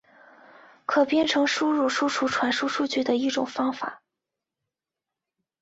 [0.87, 4.01] 可编程输入输出传输数据的一种方法。